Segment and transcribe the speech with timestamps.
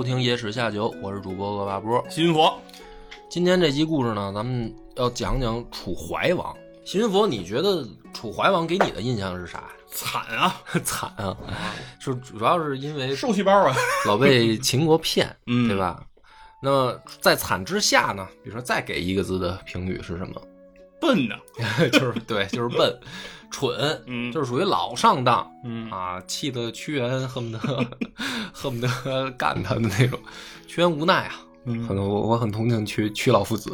[0.00, 2.02] 收听《野史下酒》，我是主播恶霸波。
[2.08, 2.58] 新佛，
[3.28, 6.56] 今天这集故事呢，咱们要讲讲楚怀王。
[6.86, 9.64] 新佛，你觉得楚怀王给你的印象是啥？
[9.88, 11.36] 惨啊， 惨啊！
[12.02, 16.02] 就主要是因为受气包啊，老被秦国骗， 嗯对吧？
[16.62, 20.40] 那么在惨之下呢，比如说再给一个字的评语是什么？
[20.98, 21.36] 笨呐，
[21.92, 22.98] 就是对，就是笨、
[23.50, 24.30] 蠢，嗯。
[24.32, 25.90] 就是属于老上当嗯。
[25.90, 27.86] 啊，气得屈原恨不得
[28.52, 30.18] 恨不得干他的那种。
[30.66, 31.86] 屈原无奈啊，嗯。
[31.86, 33.72] 可能我我很同情屈屈老夫子。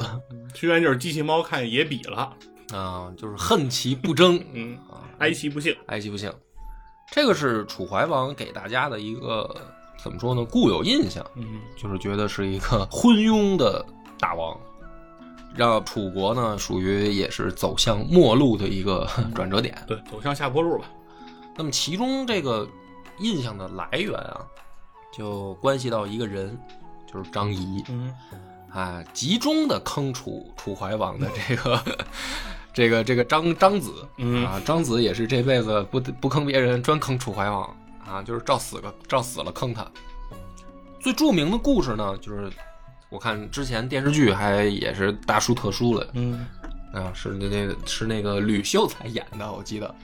[0.55, 2.33] 屈原就是机器猫看野比了，
[2.73, 6.33] 啊，就是恨其不争嗯，啊，哀其不幸，哀其不幸。
[7.13, 9.55] 这个是楚怀王给大家的一个
[10.03, 10.45] 怎么说呢？
[10.45, 11.61] 固有印象，嗯。
[11.77, 13.85] 就是觉得是一个昏庸的
[14.19, 14.59] 大王，
[15.57, 19.77] 让楚国呢属于也是走向末路的一个转折点。
[19.87, 20.85] 对，走向下坡路吧，
[21.57, 22.69] 那么其中这个
[23.19, 24.41] 印象的来源啊，
[25.13, 26.59] 就关系到一个人，
[27.13, 27.83] 就是张仪。
[27.89, 28.15] 嗯
[28.69, 31.83] 啊，集中的坑楚楚怀王的这个
[32.75, 37.75] 这个这个张张子，嗯啊，张子也是这辈子不不坑别人，专坑楚怀王
[38.07, 39.91] 啊，就是照死个照死了坑他。
[41.01, 42.53] 最著名的故事呢，就是
[43.09, 46.47] 我看之前电视剧还也是大书特书了嗯
[46.93, 49.95] 啊，是那那个是那个吕秀才演的，我记得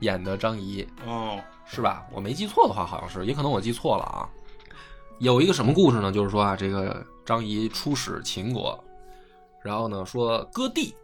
[0.00, 2.06] 演的张仪，哦，是吧？
[2.12, 4.28] 我没记错的话，好像是，也可能我记错了啊。
[5.18, 6.12] 有一个什么故事呢？
[6.12, 8.82] 就是说啊，这个张仪出使秦国，
[9.64, 10.94] 然后呢说割地，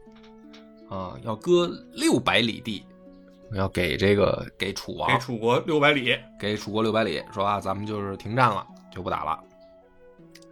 [0.88, 2.84] 啊，要割六百里地，
[3.52, 8.64] 要给这个给楚王给楚国六百里，给楚国六百里，说啊，咱们就是停战了，
[8.94, 9.42] 就不打了。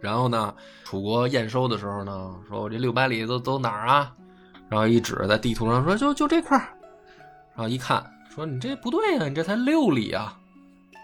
[0.03, 0.53] 然后呢，
[0.83, 4.11] 楚国验收的时候呢，说我这六百里都都哪儿啊？
[4.67, 6.67] 然后一指在地图上说就就这块儿，
[7.55, 8.05] 然后一看
[8.35, 10.37] 说你这不对呀、你这才六里啊！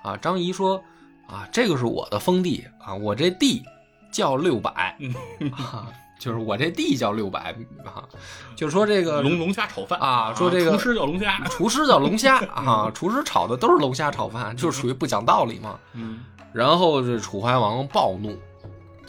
[0.04, 0.84] 啊，张仪说
[1.28, 3.64] 啊，这个是我的封地啊，我这地
[4.12, 4.98] 叫六百。
[5.00, 5.14] 嗯，
[5.52, 5.88] 啊，
[6.20, 7.56] 就是我这地叫六百。
[7.86, 8.04] 啊，
[8.58, 9.98] 就是说这个龙龙虾炒饭。
[10.00, 12.38] 啊说这个厨师叫龙虾，厨师叫龙虾。
[12.54, 15.80] 啊，厨师炒的都是龙虾炒饭，就是属于不讲道理嘛。
[15.94, 16.20] 嗯。
[16.52, 18.36] 然后这楚怀王暴怒，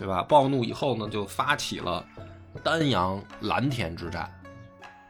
[0.00, 0.22] 对吧？
[0.22, 2.02] 暴怒以后呢，就发起了
[2.64, 4.22] 丹阳蓝田之战，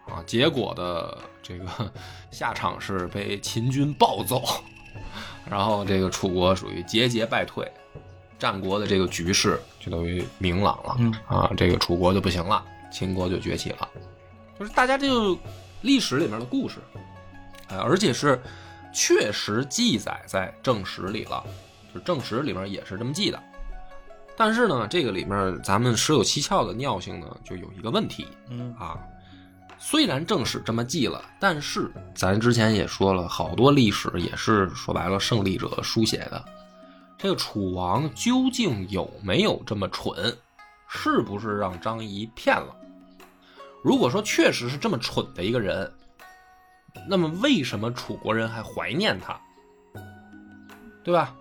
[0.08, 1.64] 啊，结果的这个
[2.32, 4.42] 下场是被秦军暴揍，
[5.48, 7.70] 然后这个楚国属于节节败退，
[8.36, 13.88] 战国的这个局势就等于明朗了，嗯啊，这个楚国就不行了，秦国就崛起了，
[14.58, 15.38] 就是大家这就
[15.82, 16.80] 历史里面的故事，
[17.68, 18.42] 哎，而且是
[18.92, 21.44] 确实记载在正史里了。
[21.92, 23.42] 就是正史里面也是这么记的。
[24.40, 28.98] 但是呢，这个里面咱们十有七窍的尿性呢，就有一个问题嗯啊。
[29.78, 36.42] 虽然正史这么记了，但是咱之前也说了，好多历史也是说白了胜利者书写的。
[37.18, 40.34] 这个楚王究竟有没有这么蠢？
[40.88, 42.74] 是不是让张仪骗了？
[43.84, 45.92] 如果说确实是这么蠢的一个人，
[47.06, 49.38] 那么为什么楚国人还怀念他？
[51.04, 51.34] 对吧？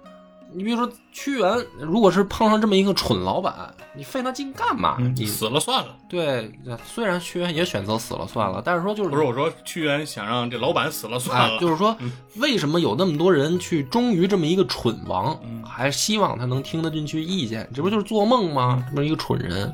[0.52, 4.96] 你比如说屈原，如果是碰上这么一个蠢老板，你费那劲干嘛？
[5.00, 5.96] 嗯，你死了算了。
[6.10, 6.52] 对，
[6.84, 11.96] 虽然屈原也选择死了算了，但是说就是不是我说，屈原想让这老板死了算哎，了，就是说，
[12.38, 17.70] 为什么有那么多人去忠于这么一个蠢王，嗯还希望他能听得进去意见？
[17.74, 18.84] 这不就是做梦吗？
[18.90, 19.72] 这么一个蠢人，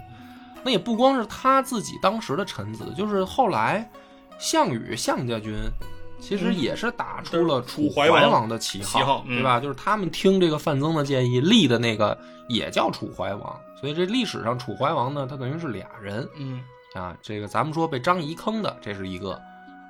[0.64, 3.90] 那也不光是他自己当时的臣子，就是后来
[4.38, 5.54] 项羽项家军。
[6.20, 9.60] 其实也是打出了楚怀王的旗号，对吧？
[9.60, 12.18] 就是他们听这个范增的建议立的那个
[12.50, 16.28] 也叫楚怀王，所以这历史上楚怀王呢，他等于是俩人。
[16.38, 16.64] 嗯
[16.94, 19.40] 啊，这个咱们说被张仪坑的，这是一个。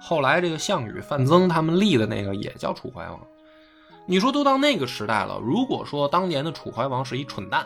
[0.02, 3.20] 后来这个项羽、范增他们立的那个也叫楚怀王。
[4.08, 7.66] 你说都到那个时代了，如果说当年的楚怀王是一蠢蛋，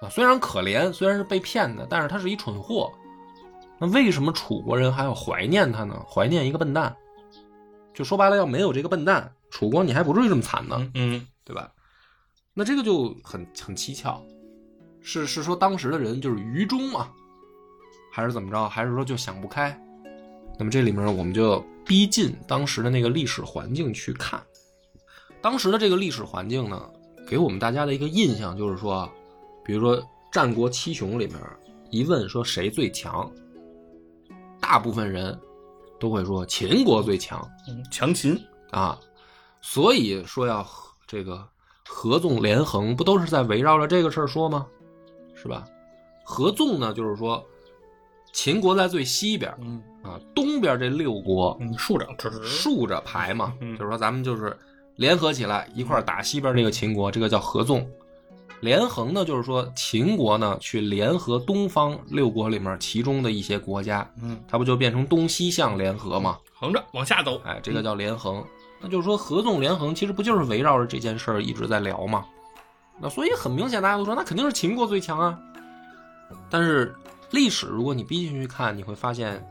[0.00, 2.90] 啊，虽然可怜，虽然是被骗的，但是他是一蠢货，
[3.78, 5.94] 那为什么楚国人还要怀念他呢？
[6.08, 6.94] 怀念一个笨蛋？
[7.94, 10.90] 就说白了，要没有这个笨蛋，楚国你还不至于这么惨呢。
[10.94, 11.72] 嗯对吧？
[12.54, 14.22] 那这个就很很蹊跷，
[15.00, 17.10] 是是说当时的人就是愚忠吗？
[18.12, 18.68] 还是怎么着？
[18.68, 19.76] 还是说就想不开？
[20.58, 24.40] 那么这里面我们就逼近当时的那个历史环境去看，
[25.40, 26.88] 当时的这个历史环境呢，
[27.26, 29.10] 给我们大家的一个印象就是说，
[29.64, 30.00] 比如说
[30.30, 31.38] 战国七雄里面
[31.90, 33.28] 一问说谁最强，
[34.60, 35.36] 大部分人
[36.02, 38.36] 都会说秦国最强嗯，强秦，
[38.72, 38.98] 啊，
[39.60, 41.46] 所以说要合这个
[41.86, 44.66] 合纵连横，不都是在围绕着这个事儿说吗？
[45.36, 45.64] 是吧？
[46.24, 47.40] 合纵呢，就是说
[48.32, 54.58] 秦国在最西边嗯啊，东边这六国嗯，庶长之竖着排嘛，嗯就是说咱们就是
[54.96, 57.88] 联合起来一块儿打西边那个秦国，这个叫合纵。
[58.62, 66.38] 连横呢，就是说秦国呢去联合东方六国里面其中的一些国家，嗯，它不就变成东西向联合吗？
[66.54, 68.42] 横着往下走，哎，这个叫连横。
[68.80, 72.24] 那就是说合纵连横，其实不就是围绕着这件事儿一直在聊吗？
[73.00, 75.36] 那所以很明显，大家都说那肯定是秦国最强啊。
[76.48, 76.94] 但是
[77.32, 79.44] 历史如果你逼进去看，你会发现，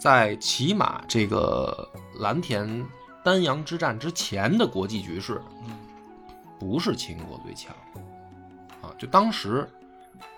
[0.00, 1.88] 在起码这个
[2.18, 2.84] 蓝田
[3.22, 5.70] 丹阳之战之前的国际局势，嗯
[6.58, 8.00] 不是秦国最强啊。
[8.98, 9.68] 就当时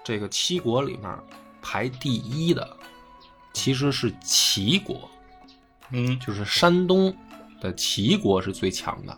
[0.03, 1.19] 这个七国里面
[1.61, 2.77] 排第一的，
[3.53, 5.09] 其实是齐国。
[5.91, 7.15] 嗯就是山东
[7.61, 9.17] 的齐国是最强的。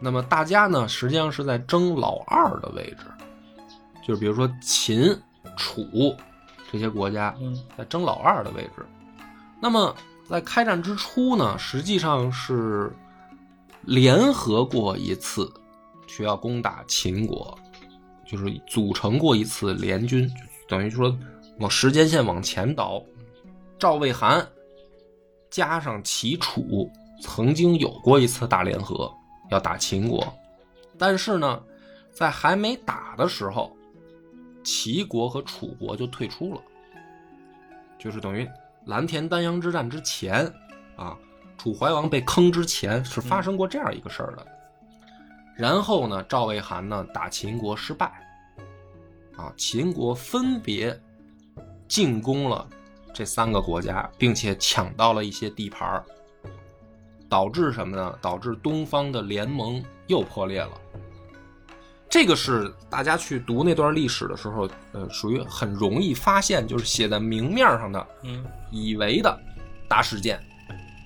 [0.00, 3.04] 那么大家呢，实际上是在争老二的位置，
[4.06, 5.14] 就是比如说秦、
[5.56, 6.16] 楚
[6.70, 8.84] 这些国家嗯在争老二的位置。
[9.60, 9.94] 那么
[10.28, 12.90] 在开战之初呢，实际上是
[13.82, 15.52] 联合过一次，
[16.06, 17.58] 去要攻打秦国，
[18.26, 20.30] 就是组成过一次联军，
[20.68, 21.16] 等于说
[21.58, 23.02] 往时间线往前倒，
[23.78, 24.46] 赵魏韩
[25.48, 26.90] 加上齐楚，
[27.22, 29.10] 曾经有过一次大联合，
[29.50, 30.26] 要打秦国，
[30.98, 31.62] 但是呢，
[32.10, 33.74] 在还没打的时候，
[34.64, 36.60] 齐国和楚国就退出了，
[37.98, 38.46] 就是等于
[38.86, 40.52] 蓝田丹阳之战之前
[40.96, 41.16] 啊，
[41.56, 44.46] 楚怀王被坑之前是发生过这样一个事儿的。
[45.56, 48.06] 然后呢，赵魏韩呢打秦国失败，
[49.36, 50.98] 啊，秦国分别
[51.88, 52.68] 进攻了
[53.14, 56.04] 这三个国家，并且抢到了一些地盘儿，
[57.28, 58.18] 导致什么呢？
[58.20, 60.72] 导致东方的联盟又破裂了。
[62.08, 69.40] 这个是大家去读那段历史的时候，呃，属于很容易发现，就是写在明面上的，嗯以为的
[69.88, 70.40] 大事件。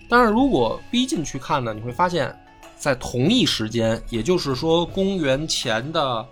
[0.08, 2.37] 但是如果逼近去看呢，你会发现，
[2.81, 6.27] 在同一时间，也就是说公元前的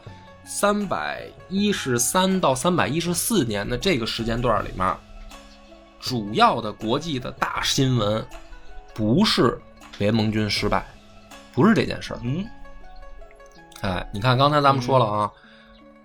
[0.47, 4.97] 三百一十三到三百一十四年的这个时间段里面，
[6.01, 8.27] 主要的国际的大新闻
[8.95, 9.61] 不是
[9.99, 10.87] 联盟军失败，
[11.53, 12.21] 不是这件事儿。
[12.23, 12.47] 嗯
[13.83, 15.31] 哎，你看刚才咱们说了啊，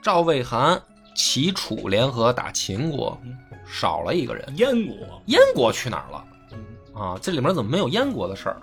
[0.01, 0.79] 赵魏韩、
[1.15, 3.17] 齐楚联合打秦国，
[3.65, 6.25] 少了一个人，燕国，燕国去哪儿了？
[6.51, 8.57] 嗯啊，这里面怎么没有燕国的事儿？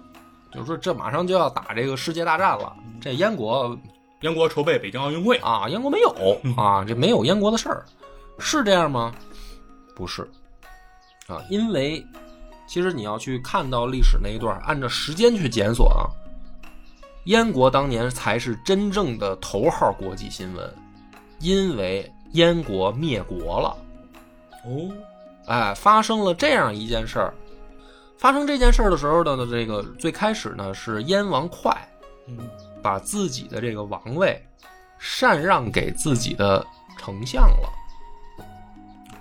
[0.52, 3.78] 就是说这马上就要打这个世界大战了，这燕国
[4.22, 6.10] 燕国筹备北京奥运会，啊，燕国没有
[6.56, 7.84] 啊，这没有燕国的事儿，
[8.38, 9.14] 是这样吗？
[9.94, 10.28] 不是，
[11.26, 12.04] 啊，因为
[12.66, 16.08] 其实你要去看到历史那一段，按照时间去检索啊，
[17.24, 20.74] 燕国当年才是真正的头号国际新闻，
[21.38, 23.76] 因为燕国灭国了。
[24.64, 24.90] 哦，
[25.46, 27.34] 哎，发生了这样一件事儿。
[28.20, 31.74] 发生这件事儿的时候呢，这个最开始呢是燕王哙
[32.28, 32.36] 嗯
[32.82, 34.38] 把自己的这个王位
[34.98, 36.62] 禅让给自己的
[36.98, 37.72] 丞相了。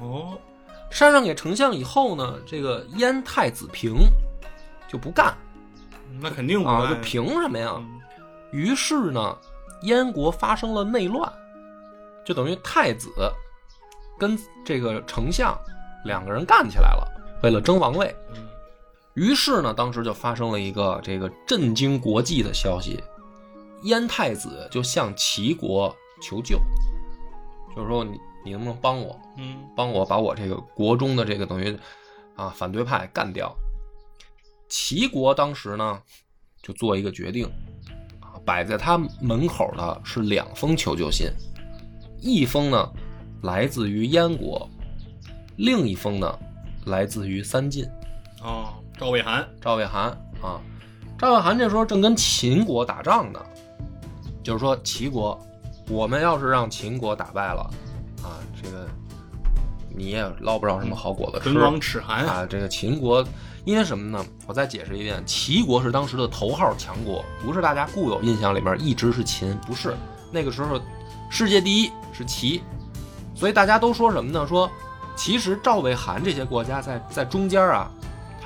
[0.01, 0.37] 哦，
[0.91, 3.99] 禅让给丞相以后呢，这个燕太子平
[4.89, 5.33] 就不干
[6.19, 7.75] 那肯定不啊，干就凭什么呀？
[7.77, 8.01] 嗯
[8.51, 9.37] 于是呢，
[9.83, 11.31] 燕国发生了内乱，
[12.25, 13.09] 就等于太子
[14.17, 15.57] 跟这个丞相
[16.03, 17.07] 两个人干起来了，
[17.43, 18.13] 为了争王位。
[18.35, 18.48] 嗯
[19.19, 23.03] 于是呢，当时就发生了一个这个震惊国际的消息，
[23.83, 26.57] 燕太子就向齐国求救，
[27.75, 31.77] 就是说你你能不能帮我，嗯帮我把我这个国中的这个等于
[32.37, 33.53] 啊反对派干掉。
[34.69, 36.01] 齐国当时呢
[36.63, 37.45] 就做一个决定，
[38.21, 41.29] 啊，摆在他门口的是两封求救信，
[42.21, 42.89] 一封呢
[43.43, 44.65] 来自于燕国，
[45.57, 46.39] 另一封呢
[46.85, 47.85] 来自于三晋。
[48.41, 50.09] 哦，赵魏韩，赵魏韩
[50.41, 50.59] 啊，
[51.17, 53.39] 赵魏韩这时候正跟秦国打仗呢，
[54.43, 55.39] 就是说齐国，
[55.87, 57.61] 我们要是让秦国打败了，
[58.21, 58.85] 啊，这个
[59.95, 62.45] 你也捞不着什么好果子吃唇亡齿寒，啊。
[62.45, 63.25] 这个秦国，
[63.63, 64.25] 因为什么呢？
[64.45, 69.95] 我再解释一遍，齐国是当时的头号强国，不是大家固有印象里面一直是秦，不是
[70.29, 70.77] 那个时候
[71.29, 72.61] 世界第一是齐，
[73.33, 74.45] 所以大家都说什么呢？
[74.45, 74.69] 说
[75.15, 77.89] 其实赵魏韩这些国家在在中间啊，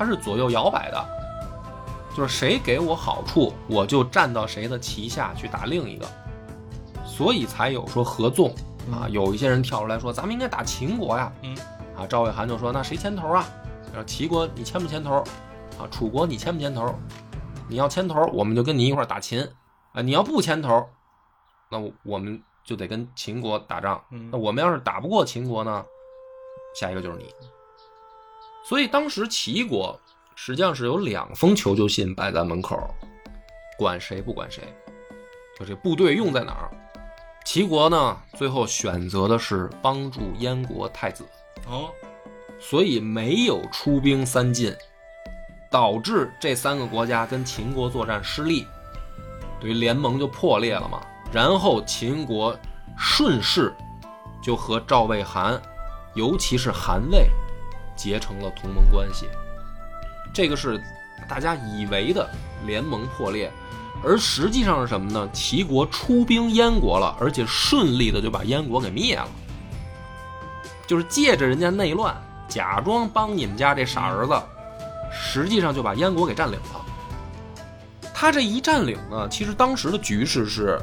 [0.04, 1.06] 它是左右摇摆的，
[2.16, 6.06] 就是谁给我好处，我就站到谁的旗下去打另一个。
[7.06, 8.50] 所以才有说合纵
[8.92, 9.06] 啊。
[9.06, 11.32] 嗯有一些人跳出来说，咱们应该打秦国呀。
[11.42, 11.56] 嗯
[11.96, 13.46] 啊，赵魏韩就说，那谁牵头啊？
[13.94, 15.24] 然后齐国你牵不牵头？
[15.80, 16.94] 啊，楚国你牵不牵头？
[17.70, 19.48] 你要牵头，我们就跟你一块儿打秦。
[19.94, 20.86] 啊，你要不牵头，
[21.70, 24.04] 那我我们就得跟秦国打仗。
[24.12, 25.86] 嗯那我们要是打不过秦国呢，
[26.76, 27.26] 下一个就是你。
[28.64, 30.00] 所以当时齐国
[30.36, 32.78] 实际上是有两封求救信摆在门口，
[33.78, 34.64] 管谁不管谁，
[35.60, 36.72] 就这部队用在哪儿。
[37.46, 41.26] 齐国呢，最后选择的是帮助燕国太子，
[41.68, 41.90] 哦，
[42.58, 44.74] 所以没有出兵三晋，
[45.70, 48.66] 导致这三个国家跟秦国作战失利，
[49.60, 51.06] 对于联盟就破裂了嘛。
[51.34, 52.58] 然后秦国
[52.98, 53.76] 顺势
[54.42, 55.62] 就和赵魏韩，
[56.14, 57.28] 尤其是韩魏，
[57.96, 59.28] 结成了同盟关系。
[60.34, 60.82] 这个是
[61.30, 62.30] 大家以为的
[62.66, 63.52] 联盟破裂，
[64.04, 65.30] 而实际上是什么呢？
[65.32, 69.28] 齐国出兵燕国了，而且顺利的就把燕国给灭了。
[70.86, 72.16] 就是借着人家内乱，
[72.48, 74.34] 假装帮你们家这傻儿子，
[75.12, 76.82] 实际上就把燕国给占领了。
[78.14, 80.80] 他这一占领呢，其实当时的局势是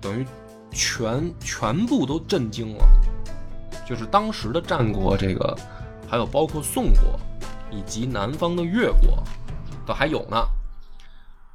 [0.00, 0.26] 等于
[0.72, 2.84] 全全部都震惊了，
[3.86, 5.56] 就是当时的战国这个，
[6.14, 7.18] 还有包括宋国
[7.72, 9.20] 以及南方的越国，
[9.84, 10.46] 都还有呢。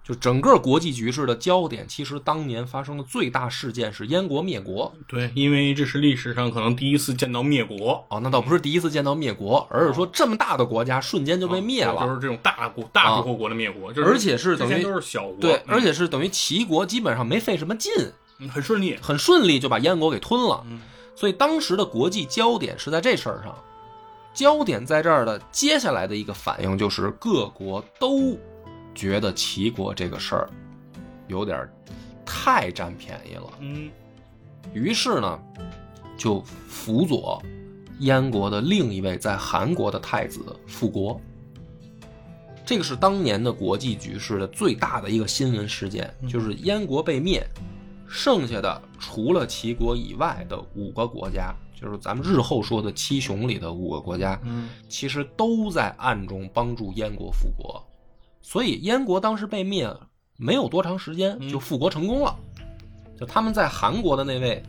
[0.04, 4.94] 就整个国际局势的焦点，其实当年发生的最大事件是燕国灭国。
[5.08, 11.96] 对，因为这是历史上可能第一次见到灭国，哦，那倒不是第一次见到灭国，而是说这么大的国家瞬间就被灭了。
[11.96, 17.94] 啊就是这种大国大诸侯国的灭国，就是而且是等于都是小国，对，嗯而且是等于齐国基本上没费什么劲，
[18.40, 20.62] 嗯很顺利，很顺利就把燕国给吞了。
[20.70, 20.82] 嗯
[21.16, 23.54] 所以当时的国际焦点是在这事儿上，
[24.40, 25.38] 焦点在这儿的。
[25.52, 28.40] 接下来的一个反应就是各国都
[28.96, 30.50] 觉得齐国这个事儿
[31.28, 31.74] 有点儿
[32.26, 33.92] 太占便宜了，嗯
[34.72, 35.38] 于是呢，
[36.16, 37.44] 就辅佐
[38.00, 41.20] 燕国的另一位在韩国的太子复国。
[42.66, 47.46] 这个是当年的国际局势的最大的一个新闻事件，就是燕国被灭，
[48.08, 57.82] 剩下的除了齐国以外的五个国家，就是咱们日后说的七雄里的五个国家，嗯其实都在暗中帮助燕国复国，
[58.42, 59.90] 所以燕国当时被灭，
[60.36, 62.36] 没有多长时间嗯就复国成功了。
[63.18, 64.62] 就他们在韩国的那位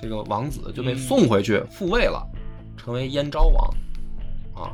[0.00, 2.26] 这个王子就被嗯送回去复位了，
[2.76, 3.74] 成为燕昭王
[4.54, 4.72] 啊。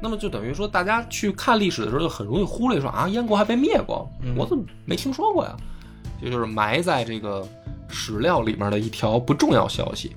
[0.00, 5.56] 那么就等于说，大家去看历史的时候，就很容易忽略说啊，燕国还被灭过，嗯我怎么没听说过呀？
[6.22, 7.46] 这就是埋在这个
[7.88, 10.16] 史料里面的一条不重要消息。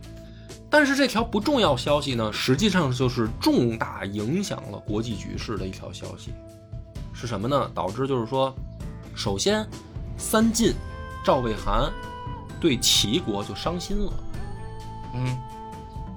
[0.69, 6.33] 但是这条不重要消息呢，实际上就是重大影响了国际局势的一条消息，
[7.13, 7.69] 是什么呢？
[7.73, 8.53] 导致就是说，
[9.15, 9.67] 首先
[10.17, 10.73] 三晋
[11.23, 11.91] 赵魏韩
[12.59, 14.13] 对齐国就伤心了，
[15.15, 15.37] 嗯。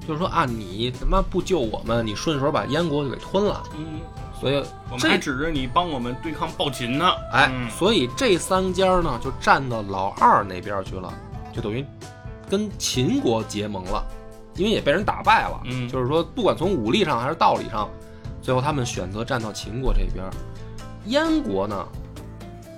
[0.05, 4.01] 就是说啊，你他妈不救我们，你顺手把燕国就给吞了，嗯，
[4.41, 4.57] 所以
[4.91, 7.71] 我们还指着你帮我们对抗暴秦呢，哎，嗯。
[7.71, 11.15] 所以这三家呢就站到老二那边去了，
[11.55, 11.87] 就等于
[12.51, 14.05] 跟秦国结盟了，
[14.57, 15.61] 因为也被人打败了。
[15.65, 17.89] 嗯就是说，不管从武力上还是道理上，
[18.41, 20.25] 最后他们选择站到秦国这边。
[21.07, 21.89] 燕国呢，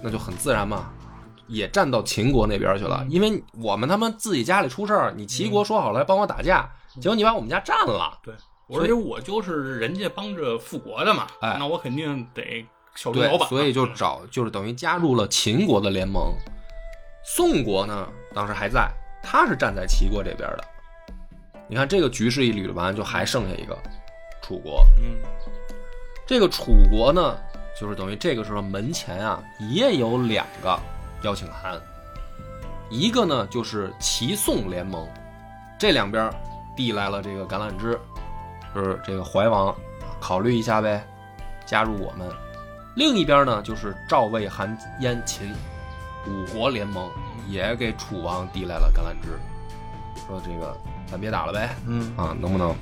[0.03, 0.91] 那就很自然嘛，
[1.47, 6.67] 也站到秦国那边去了，嗯因为我们他妈自己家里出事儿，你齐国说好了来帮我打架，
[7.01, 8.19] 结果你把我们家占了。
[8.23, 8.35] 对，
[8.69, 12.65] 所以而且我就是人家帮着复国的嘛，哎那我肯定得
[12.95, 16.33] 效忠老对，板，所以就找就是等于加入了秦国的联盟。
[17.27, 18.91] 宋国呢，当时还在，
[19.23, 20.65] 他是站在齐国这边的。
[21.67, 23.77] 你看这个局势一捋完，就还剩下一个
[24.43, 24.85] 楚国。
[24.99, 25.17] 嗯
[26.27, 27.37] 这个楚国呢，
[27.79, 30.79] 就是等于这个时候门前啊也有两个
[31.23, 31.79] 邀请函，
[32.91, 35.07] 一个呢就是齐宋联盟，
[35.79, 36.31] 这两边
[36.75, 37.99] 递来了这个橄榄枝，
[38.75, 39.75] 就是这个怀王
[40.19, 41.07] 考虑一下呗，
[41.67, 42.27] 加入我们。
[42.97, 45.53] 另一边呢就是赵魏韩燕秦
[46.27, 47.11] 五国联盟，
[47.49, 49.39] 也给楚王递来了橄榄枝，
[50.27, 50.75] 说这个
[51.11, 52.75] 咱别打了呗，嗯啊，能不能？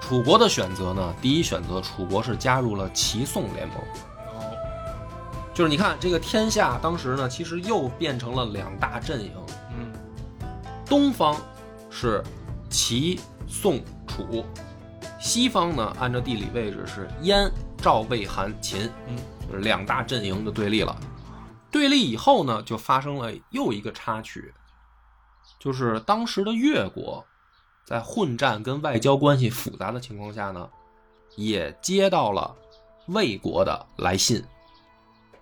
[0.00, 1.14] 楚国的选择呢？
[1.22, 3.76] 第一选择，楚国是加入了齐宋联盟，
[4.34, 4.52] 哦
[5.54, 9.32] 就是你看这个天下当时呢，其实又变成了两大阵营，
[9.78, 9.90] 嗯
[10.84, 11.40] 东方
[11.88, 12.22] 是
[12.68, 14.44] 齐宋楚，
[15.18, 19.16] 西方呢按照地理位置是燕赵魏韩秦，嗯，
[19.48, 20.94] 就是两大阵营的对立了。
[21.70, 24.52] 对立以后呢，就发生了又一个插曲，
[25.58, 27.24] 就是当时的越国
[27.84, 30.68] 在混战跟外交关系复杂的情况下呢，
[31.36, 32.54] 也接到了
[33.08, 34.42] 魏国的来信。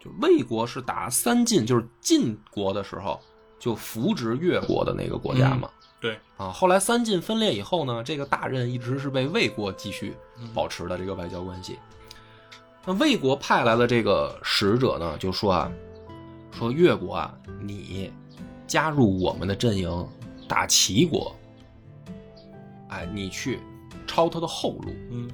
[0.01, 3.21] 就魏国是打三晋，就是晋国的时候
[3.61, 5.71] 就扶植越国的那个国家嘛。
[6.01, 10.17] 对，啊，后来三晋分裂以后呢，这个大任一直是被魏国继续
[10.53, 11.79] 保持的这个外交关系。
[12.85, 15.71] 那魏国派来的这个使者呢，就说啊，
[16.51, 18.13] 说越国啊，你
[18.67, 20.09] 加入我们的阵营，
[20.49, 21.33] 打齐国，
[22.93, 23.59] 哎，你去
[24.07, 24.93] 抄他的后路。
[25.11, 25.31] 嗯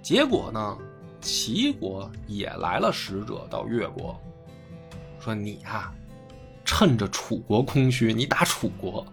[0.00, 0.78] 结果呢，
[1.20, 4.14] 齐国也来了使者到越国，
[5.18, 5.92] 说你啊、
[6.64, 9.04] 趁着楚国空虚，你打楚国。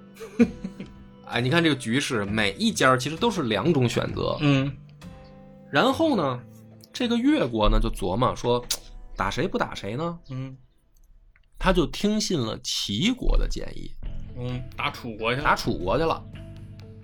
[1.25, 4.37] 哎，你看这个局势，每一家其实都是两种选择。
[4.41, 4.71] 嗯
[5.71, 6.39] 然后呢，
[6.91, 8.63] 这个越国呢就琢磨说，
[9.15, 10.19] 打谁不打谁呢？
[10.29, 10.55] 嗯
[11.57, 13.89] 他就听信了齐国的建议，
[14.35, 16.21] 嗯，打楚国去了，打楚国去了。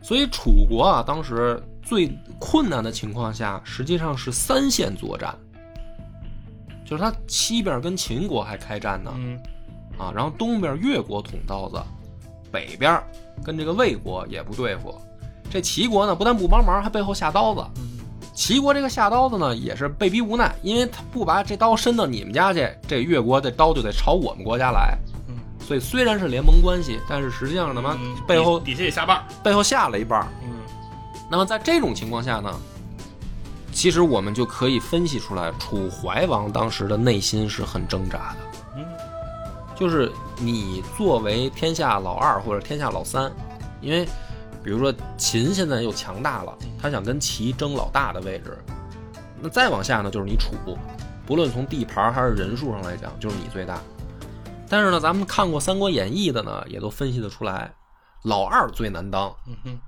[0.02, 5.36] 所以楚国啊，当时最困难的情况下，实际上是三线作战，
[6.86, 9.38] 就是他西边跟秦国还开战呢，嗯
[9.98, 11.82] 啊，然后东边越国捅刀子，
[12.52, 13.02] 北边
[13.44, 14.96] 跟这个魏国也不对付。
[15.50, 17.62] 这齐国呢，不但不帮忙，还背后下刀子。
[17.78, 17.84] 嗯
[18.38, 24.96] 齐国这个下刀子呢，也是被逼无奈，因为他不把这刀伸到你们家去，这越国这刀就得朝我们国家来。
[25.68, 30.26] 嗯，所以虽然是联盟关系，但是实际上他妈嗯背后底底下也下绊，背后下了一半
[31.30, 32.54] 那么在这种情况下呢，
[33.74, 38.38] 其实我们就可以分析出来，楚怀王当时的内心是很挣扎的。
[38.78, 38.86] 嗯。
[39.76, 43.30] 就是你作为天下老二或者天下老三，
[43.82, 44.06] 因为
[44.64, 48.58] 比如说秦现在又强大了，他想跟齐争老大的位置，
[49.42, 50.56] 那再往下呢就是你楚，
[51.26, 53.80] 不论从地盘还是人数上来讲，就是你最大。
[54.70, 57.74] 但是呢，咱们看过《三国演义》的呢，也都分析得出来，
[58.24, 59.80] 老二最难当，嗯哼，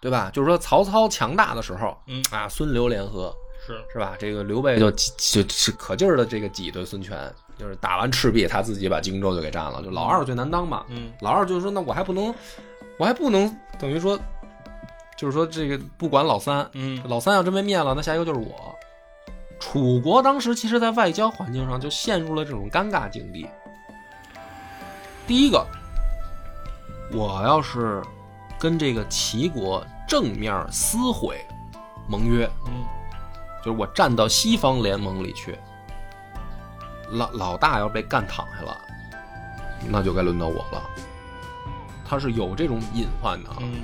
[0.00, 0.30] 对吧？
[0.32, 3.34] 就是说曹操强大的时候，嗯啊，孙刘联合，
[3.66, 4.14] 是，是吧？
[4.18, 10.84] 这个刘备就挤就可劲儿的这个挤兑孙权，就是打完赤壁，他自己把荆州就给占了，就老二最难当嘛。
[10.88, 12.34] 嗯老二就是说，那我还不能，
[12.98, 14.18] 我还不能等于说，
[15.16, 18.74] 就是说这个不管老三，嗯老三要真被灭了，那下一个就是我。
[19.60, 23.48] 楚国当时其实在外交环境上就陷入了这种尴尬境地。
[25.26, 25.66] 第一个，
[27.12, 28.02] 我要是
[28.58, 31.44] 跟这个齐国正面撕毁
[32.08, 32.84] 盟约，嗯
[33.64, 35.58] 就是我站到西方联盟里去，
[37.10, 38.76] 老老大要被干躺下了，
[39.88, 40.82] 那就该轮到我了。
[42.04, 43.56] 他是有这种隐患的啊。
[43.60, 43.82] 嗯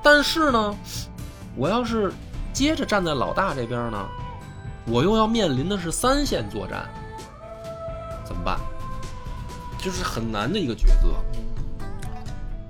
[0.00, 0.74] 但是呢，
[1.56, 2.12] 我要是
[2.52, 4.08] 接着站在老大这边呢，
[4.86, 6.88] 我又要面临的是三线作战？
[9.78, 11.14] 就是很难的一个抉择。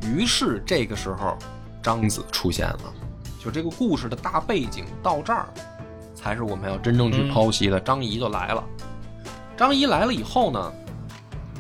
[0.07, 1.37] 于是这个时候，
[1.83, 2.95] 张子出现了。
[3.43, 5.49] 就这个故事的大背景到这儿，
[6.15, 7.79] 才是我们要真正去剖析的。
[7.81, 8.65] 张仪就来了。
[9.57, 10.73] 张仪来了以后呢，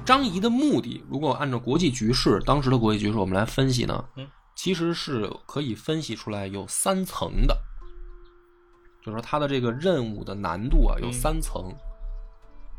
[0.04, 7.56] 张仪的目的，如果按照国际局势，当时的国际局势，我们来分析呢，嗯其实是可以分析出来有三层的，
[9.00, 11.72] 就是说他的这个任务的难度啊有嗯三层。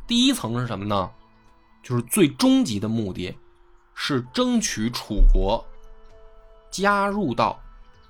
[0.05, 1.09] 第一层是什么呢？
[1.81, 3.35] 就是最终极的目的
[3.95, 5.63] 是争取楚国
[6.69, 7.59] 加入到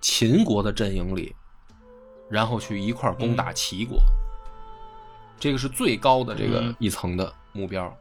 [0.02, 1.36] 秦国的阵营里，
[2.30, 4.00] 然后去一块儿攻打齐国。
[5.40, 7.96] 这个是最高的这个嗯一层的目标。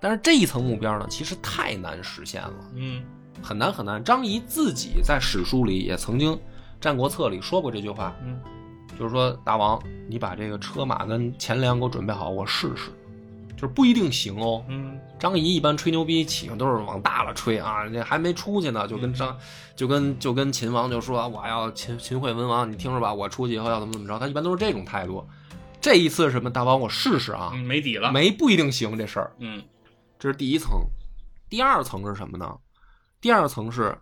[0.00, 2.54] 但是这一层目标呢，其实太难实现了。
[2.74, 3.04] 嗯
[3.42, 4.02] 很难很难。
[4.02, 6.32] 张仪自己在史书里也曾经，
[6.80, 8.40] 《战国策》里说过这句话，嗯
[8.98, 12.90] 就是说大王，你把这个车马跟钱粮给我准备好，我试试。
[13.60, 14.64] 就是不一定行哦。
[14.68, 19.36] 嗯张仪一般吹牛逼起都是往大了吹啊，这还没出去呢，就跟张，
[19.76, 25.22] 就跟就跟秦王就说我要秦秦惠文王，你听着吧，我出去以后要怎么怎么着，他一般都是这种态度。
[25.78, 26.50] 这一次是什么？
[26.50, 29.30] 大王，我试试啊，嗯，没底了，没不一定行这事儿。
[29.40, 29.62] 嗯
[30.18, 30.80] 这是第一层，
[31.50, 32.56] 第二层是什么呢？
[33.20, 33.94] 第二层是，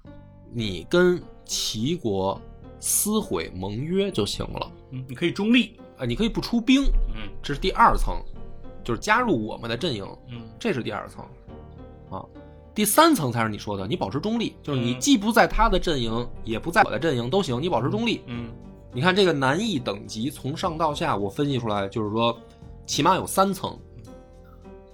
[0.52, 2.40] 你跟齐国
[2.78, 8.20] 撕毁盟约就行了，嗯，你可以中立，啊，你可以不出兵，嗯这是第二层，
[8.88, 11.22] 就是加入我们的阵营，嗯这是第二层，
[12.08, 12.24] 啊，
[12.74, 18.22] 第三层才是你说的，你保持中立，就是你嗯既不在他的阵营，也不在我的阵营都行，你保持中立。
[18.24, 18.48] 嗯
[18.90, 22.34] 你看这个难易等级从上到下，我分析出来就是说，
[22.86, 23.78] 起码有三层。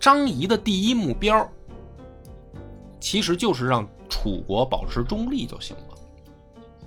[0.00, 1.48] 张仪的第一目标，
[2.98, 5.96] 其实就是让楚国保持中立就行了。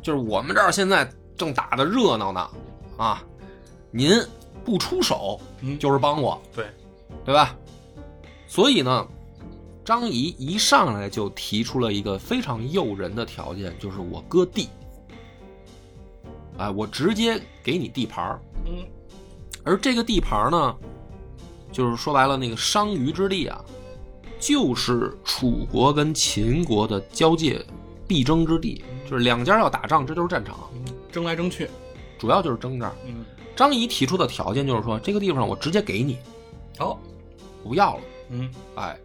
[0.02, 2.50] 就是我们这儿现在正打的热闹呢，
[2.98, 3.24] 啊，
[3.92, 4.12] 您
[4.66, 6.66] 不出手嗯，就是帮我，对，
[7.28, 7.54] 对吧？
[8.48, 9.06] 所以呢，
[9.84, 14.70] 张仪一上来就提出了一个非常诱人的条件，就是我割地。
[16.58, 18.78] 哎，我直接给你地盘儿，嗯
[19.66, 20.76] 而这个地盘儿呢，
[21.70, 23.62] 就是说白了，那个商於之地啊，
[24.40, 27.62] 就是楚国跟秦国的交界
[28.08, 31.70] 必争之地，就是两家要打仗，这就是战场，嗯争来争去，
[32.18, 32.96] 主要就是争这儿。
[33.06, 36.18] 嗯，张仪提出的条件就是说，这个地方我直接给你，
[36.80, 37.00] 好，
[37.64, 38.04] 不要了。
[38.30, 38.98] 嗯哎，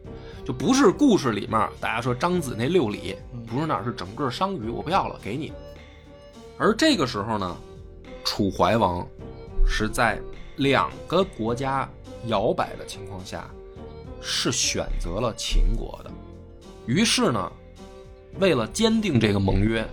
[0.44, 5.52] 就不是故事里面大家说张子那六里嗯，不是那儿，是整个商于，我不要了，给你。
[6.58, 7.56] 而这个时候呢，
[8.24, 9.06] 楚怀王
[9.64, 10.20] 是在
[10.56, 11.88] 两个国家
[12.26, 13.48] 摇摆的情况下，
[14.20, 16.10] 是选择了秦国的。
[16.86, 17.52] 于是呢，
[18.40, 19.86] 为了坚定这个盟约，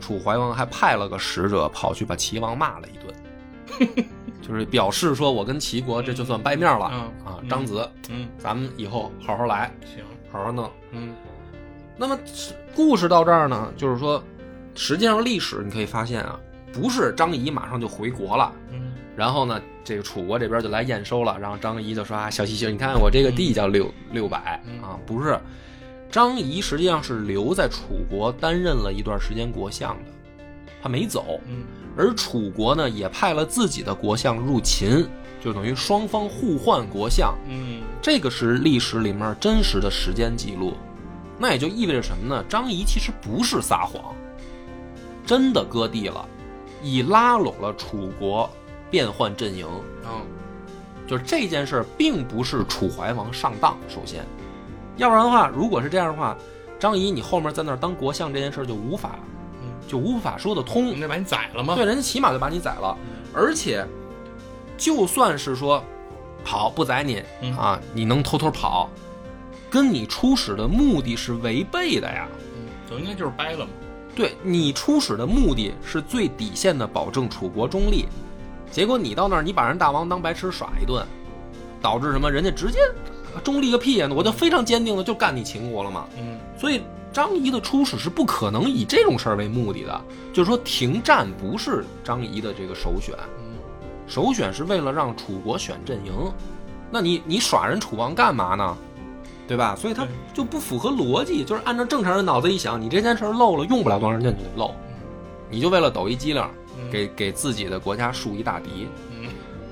[0.00, 4.06] 楚怀王还派了个使者跑去把齐王骂了一顿，
[4.42, 10.68] 就是表示说我跟齐国这就算掰面了、嗯啊，嗯张子，嗯，咱们以后好好来，行，好好弄。
[10.90, 11.14] 嗯
[11.96, 12.18] 那么
[12.74, 14.22] 故事到这儿呢，就是说，
[14.74, 16.38] 实际上历史你可以发现啊，
[16.72, 25.38] 不是张仪马上就回国了，嗯然后呢，这个楚国这边就来验收了，然后张仪就说啊，小西西，你看我这个地叫六六百嗯啊，不是，
[26.10, 30.10] 张仪实际上是留在楚国担任了一段时间国相的，
[30.82, 31.64] 他没走，嗯
[31.96, 35.06] 而楚国呢也派了自己的国相入秦，
[35.44, 40.74] 就等于双方互换国相，嗯这个是历史里面真实的时间记录，
[41.38, 42.44] 那也就意味着什么呢？
[42.48, 44.14] 张仪其实不是撒谎，
[45.24, 46.26] 真的割地了，
[46.82, 48.50] 以拉拢了楚国
[48.90, 49.66] 变换阵营。
[50.04, 50.26] 嗯
[51.04, 54.24] 就是这件事儿并不是楚怀王上当，首先，
[54.96, 56.34] 要不然的话，如果是这样的话，
[56.78, 59.31] 张仪你后面在那儿当国相这件事儿就无法嗯，
[59.92, 60.98] 就无法说得通。
[60.98, 61.74] 那把你宰了吗？
[61.74, 62.96] 对，人家起码就把你宰了，
[63.34, 63.86] 而且
[64.78, 65.84] 就算是说
[66.42, 68.88] 跑不宰你嗯啊，你能偷偷跑，
[69.68, 72.26] 跟你初始的目的是违背的呀。
[72.56, 73.70] 嗯，就应该就是掰了嘛。
[74.16, 78.06] 对你初始的目的是最底线的保证楚国中立，
[78.70, 81.06] 结果你到那儿你把人大王当白痴耍一顿，
[81.82, 82.30] 导致什么？
[82.30, 82.78] 人家直接
[83.44, 84.08] 中立个屁呀！
[84.10, 86.06] 我就非常坚定的就干你秦国了嘛。
[86.18, 90.00] 嗯所以张仪的出使是不可能以这种事儿为目的的，
[90.32, 93.58] 就是说停战不是张仪的这个首选，嗯
[94.06, 96.12] 首选是为了让楚国选阵营。
[96.90, 98.76] 那你你耍人楚王干嘛呢？
[99.48, 99.76] 对吧？
[99.76, 104.74] 所以他就不符合逻辑，就是按照正常人脑子一想，你这件事儿漏了，用不了多长时间就得漏，
[105.50, 106.42] 你就为了抖一机灵，
[106.78, 109.28] 嗯给给自己的国家树一大敌，嗯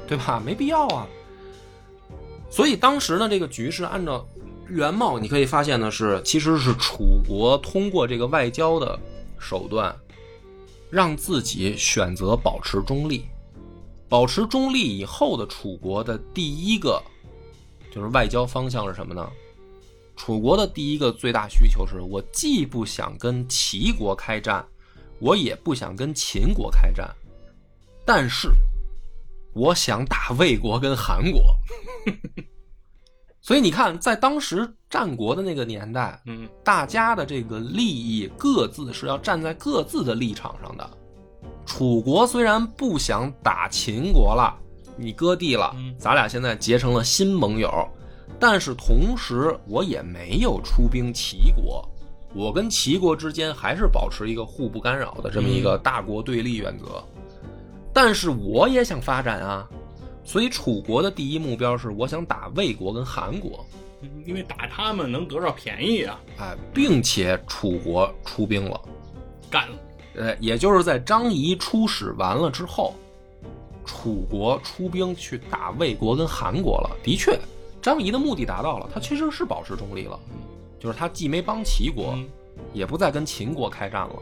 [0.07, 0.43] 对吧？
[0.45, 1.07] 没必要啊。
[2.51, 4.27] 所以当时呢，这个局势按照
[4.71, 8.99] 原貌，你可以发现的是，其实是楚国通过这个外交的
[9.39, 9.95] 手段，
[10.91, 13.25] 让自己选择保持中立。
[14.09, 17.01] 保持中立以后的楚国的第一个
[17.93, 19.29] 就是外交方向是什么呢？
[20.17, 24.67] 楚国的第一个最大需求是我既不想跟齐国开战，
[25.19, 27.09] 我也不想跟秦国开战，
[28.05, 28.51] 但是
[29.55, 31.55] 我想打魏国跟韩国。
[33.43, 40.89] 所以你看，在当时战国的那个年代，嗯大家的这个利益各自是要站在各自的立场上的。
[41.65, 44.55] 楚国虽然不想打秦国了，
[44.97, 47.71] 你割地了嗯，咱俩现在结成了新盟友，
[48.39, 51.89] 但是同时我也没有出兵齐国，
[52.35, 57.03] 我跟齐国之间还是保持一个互不干扰的这么一个大国对立原则。
[57.93, 59.69] 但是我也想发展啊，
[60.25, 63.65] 所以楚国的第一目标是我想打魏国跟韩国。
[64.03, 68.81] 嗯，因为打他们能得到便宜啊，哎，并且楚国出兵了，
[69.51, 69.77] 干了。
[70.15, 72.95] 呃，也就是在张仪出使完了之后，
[73.85, 76.97] 楚国出兵去打魏国跟韩国了。
[77.03, 77.39] 的确，
[77.83, 80.19] 张仪的目的达到了，他其实是保持中立了，
[80.79, 82.29] 就是他既没帮齐国，嗯
[82.73, 84.15] 也不再跟秦国开战了。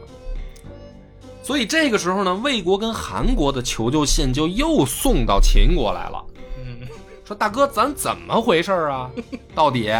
[1.41, 6.23] 所以这个时候呢，魏国跟韩国的求救信就又送到秦国来了，
[6.57, 6.87] 嗯
[7.25, 9.09] 说大哥，咱怎么回事儿啊？
[9.55, 9.91] 到底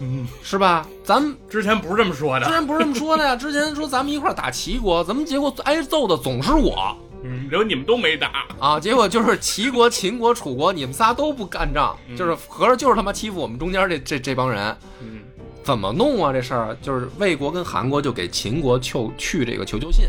[0.00, 0.86] 嗯，是吧？
[1.02, 2.46] 咱们之前不是这么说的。
[2.46, 8.46] 之前不是这么说的呀，之前说咱们一块儿打齐国，怎么结果挨揍的总是我嗯，然后你们都没打。
[8.60, 8.78] 啊？
[8.78, 15.20] 结果就是齐国、秦国、楚国，你们仨都不干仗，嗯就是合着就是他妈欺负我们中间这这这帮人，嗯
[15.64, 16.32] 怎么弄啊？
[16.32, 20.06] 这事儿就是魏国跟韩国就给秦国求去这个求救信，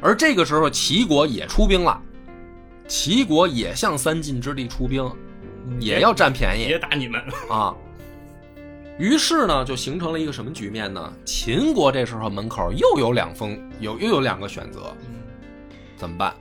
[0.00, 2.00] 而这个时候齐国也出兵了，
[2.88, 5.10] 齐国也向三晋之地出兵，
[5.78, 7.20] 也要占便宜 也打你们。
[7.48, 7.74] 啊。
[8.98, 11.12] 于是呢，就形成了一个什么局面呢？
[11.24, 14.94] 秦国这时候门口又有两封，有又有两个选择，
[15.96, 16.34] 怎么办？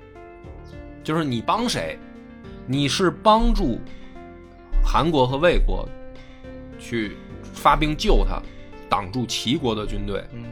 [1.04, 1.98] 就是你帮谁？
[2.68, 3.80] 你是帮助
[4.84, 5.88] 韩国和魏国
[6.78, 7.16] 去
[7.54, 8.42] 发兵救他，
[8.90, 10.44] 挡住齐国的军队，嗯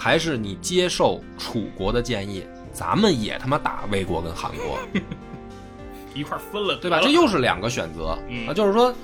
[0.00, 4.78] 还是你接受楚国的建议，咱们也他妈打魏国跟韩国，
[6.14, 7.00] 一块儿分了，对吧？
[7.02, 8.94] 这又是两个选择嗯啊，就是说，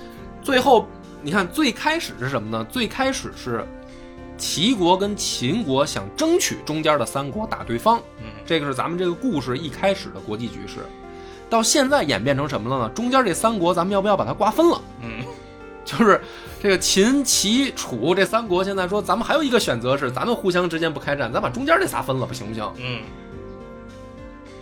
[0.41, 0.87] 最后
[1.21, 2.65] 你看最开始是什么呢？
[2.71, 3.67] 最开始是
[4.39, 10.77] 齐国跟秦国想争取中间的三国打对方，嗯这个是咱们这个故事一开始的国际局势。
[11.51, 12.95] 到现在演变成什么了呢？
[12.95, 14.81] 中间这三国，咱们要不要把它瓜分了？
[15.03, 15.25] 嗯
[15.85, 16.21] 就是
[16.63, 22.73] 这个秦、齐、楚这三国，现在说咱们还有一个选择是，咱们互相之间不开战，咱把中间这仨分了，不行不行？
[22.79, 23.03] 嗯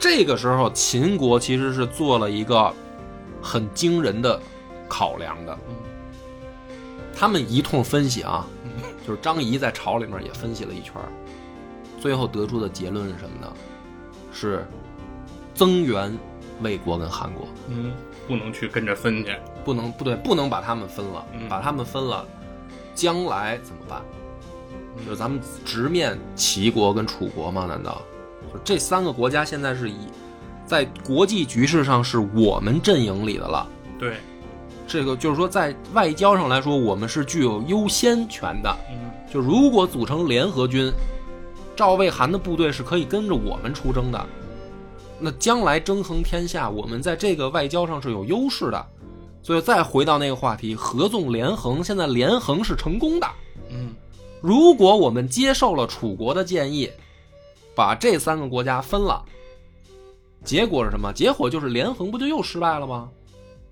[0.01, 2.75] 这个时候，秦国其实是做了一个
[3.41, 4.41] 很惊人的
[4.89, 5.57] 考量的。
[5.69, 5.75] 嗯
[7.15, 8.71] 他们一通分析啊，嗯
[9.07, 10.95] 就是张仪在朝里面也分析了一圈，
[12.01, 13.53] 最后得出的结论是什么呢？
[14.33, 14.67] 是
[15.55, 16.13] 增援
[16.63, 17.93] 魏国跟韩国，嗯，
[18.27, 19.31] 不能去跟着分去。
[19.65, 22.27] 不能不对，不能把他们分了，嗯把他们分了，
[22.95, 24.03] 将来怎么办？
[24.97, 27.67] 嗯就是咱们直面齐国跟楚国吗？
[27.67, 28.03] 难道
[28.53, 29.97] 就这三个国家现在是以
[30.67, 33.67] 在国际局势上是我们阵营里的了？
[33.99, 34.17] 对，
[34.87, 38.77] 这个就是说，在外交上来说，我们是具有优先权的。
[38.91, 40.93] 嗯就如果组成联合军，
[41.75, 44.27] 赵魏韩的部队是可以跟着我们出征的。
[45.19, 48.87] 那将来争衡天下，我们在这个外交上是有优势的。
[49.43, 53.27] 所以再回到那个话题，合纵连横，现在连横是成功的。
[53.71, 53.95] 嗯
[54.41, 56.91] 如果我们接受了楚国的建议，
[57.75, 59.25] 把这三个国家分了，
[60.45, 61.13] 结果是什么？
[61.13, 63.09] 结果就是连横不就又失败了吗？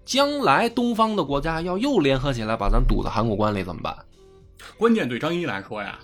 [0.05, 3.97] 将来东方的国家要又联合起来把咱堵在函谷关里怎么办
[4.77, 5.99] 关键对张仪来说呀，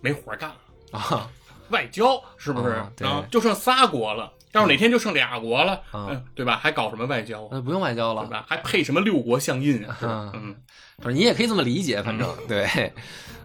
[0.00, 0.98] 没活干了。
[0.98, 1.30] 啊？
[1.70, 5.80] 外交是不是啊对就剩仨国了，要是哪天就剩俩国了，
[6.34, 6.56] 对吧？
[6.56, 7.48] 还搞什么外交啊？
[7.52, 8.44] 那不用外交了，对吧？
[8.46, 10.32] 还配什么六国相印啊？
[10.34, 10.54] 嗯
[10.98, 12.92] 反正你也可以这么理解，反正、对。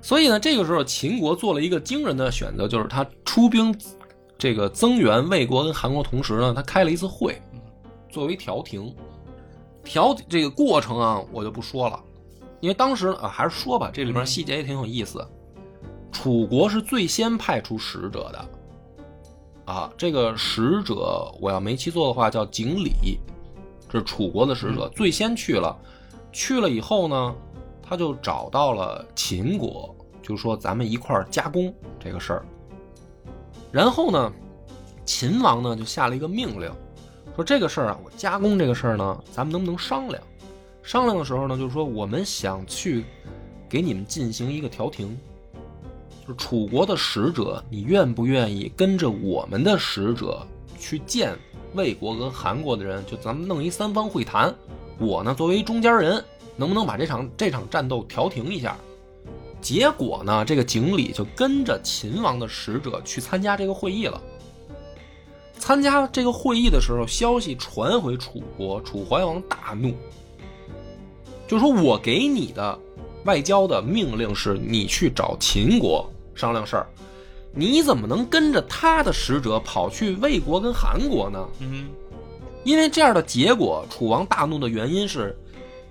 [0.02, 3.76] 所以呢，这个时候秦国做了一个惊人的选择，就是他出兵
[4.38, 7.42] 这个增援魏国跟韩国，同时呢，他开了一次会，
[8.12, 8.94] 作为调停。
[9.84, 12.00] 调这个过程啊，我就不说了，
[12.60, 15.26] 因为当时啊，还是说吧，这里边细节也挺有意思。
[16.12, 18.46] 楚国是最先派出使者的，
[19.68, 23.20] 啊，这个使者我要没记错的话叫景礼，
[23.90, 25.78] 这是楚国的使者，最先去了。
[26.32, 27.36] 去了以后呢，
[27.84, 32.46] 他就找到了秦国，就说咱们一块儿加工这个事儿。
[33.70, 34.32] 然后呢，
[35.06, 36.72] 秦王呢就下了一个命令，
[37.36, 40.24] 说这个事儿啊，我加工这个事儿呢，咱们能不能商量？
[40.82, 43.04] 商量的时候呢，就是说我们想去
[43.68, 45.37] 给你们进行一个调停，就是
[46.36, 50.46] 楚国的使者，你愿不愿意跟着我们的使者
[50.80, 51.38] 去见
[51.74, 53.06] 魏国跟韩国的人？
[53.06, 54.54] 就咱们弄一三方会谈。
[55.00, 56.24] 我呢，作为中间人，
[56.56, 58.76] 能不能把这场这场战斗调停一下？
[59.62, 64.22] 结果呢，这个景礼就跟着秦王的使者去参加这个会议了。
[65.58, 69.94] 参加这个会议的时候，消息传回楚国，楚怀王大怒，
[71.48, 72.78] 就说我给你的
[73.26, 76.88] 外交的命令是你去找秦国商量事儿，
[77.52, 81.46] 你怎么能跟着他的使者跑去魏国跟韩国呢？
[81.60, 81.88] 嗯
[82.64, 85.34] 因为这样的结果，楚王大怒的原因是，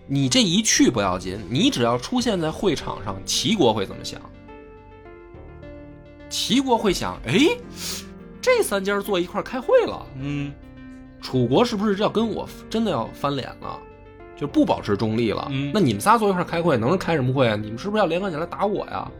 [0.06, 4.20] 你这一去不要紧，你只要出现在会场上，齐国会怎么想？
[6.28, 7.38] 齐国会想，哎，
[8.42, 10.52] 这三家坐一块开会了，嗯
[11.22, 13.78] 楚国是不是要跟我真的要翻脸了？
[14.36, 15.48] 就不保持中立了？
[15.50, 17.56] 嗯那你们仨坐一块开会，能是开什么会啊？
[17.56, 19.10] 你们是不是要联合起来打我呀？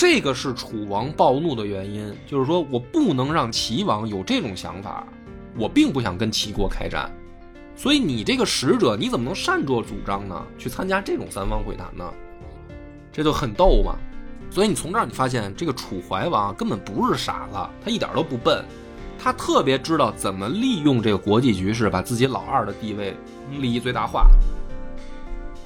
[0.00, 5.06] 这个是楚王暴怒的原因，就是说我不能让齐王有这种想法，
[5.58, 7.12] 我并不想跟齐国开战，
[7.76, 10.42] 所以你这个使者你怎么能擅作主张呢？
[10.56, 12.10] 去参加这种三方会谈呢？
[13.12, 13.94] 这就很逗嘛。
[14.50, 18.64] 所以你从这儿你发现，这个楚怀王根本不是傻子，他一点都不笨，
[19.18, 23.14] 他特别知道怎么利用这个国际局势，把自己老二的地位
[23.58, 24.30] 利益最大化。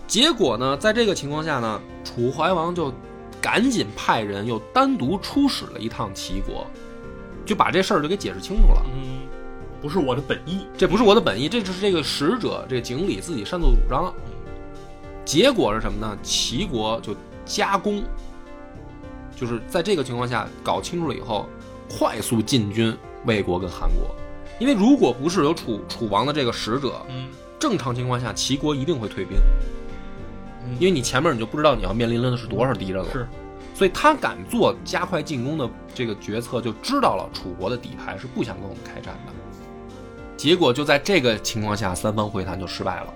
[0.08, 2.92] 结果呢，在这个情况下呢，楚怀王就
[3.44, 6.66] 赶紧派人又单独出使了一趟齐国，
[7.44, 8.82] 就把这事儿就给解释清楚了。
[8.86, 9.20] 嗯，
[9.82, 10.66] 不是我的本意。
[10.78, 14.10] 这不是我的本意，这只是这个使者这个景礼自己擅作主张。
[15.26, 16.16] 结果是什么呢？
[16.22, 18.02] 齐国就加攻，
[19.36, 21.46] 就是在这个情况下搞清楚了以后，
[21.86, 24.16] 快速进军魏国跟韩国。
[24.58, 27.28] 因为如果不是有楚楚王的这个使者，嗯
[27.60, 29.83] 正常情况下齐国一定会退兵，嗯
[30.78, 33.10] 因为你前面你就不知道你要面临的是多少敌人了。
[33.12, 33.26] 是，
[33.74, 39.32] 所以他敢做加快进攻的这个决策，就知道了楚国的底牌是不想跟我们开战的。
[40.36, 43.14] 结果就在这个情况下，三方会谈就失败了，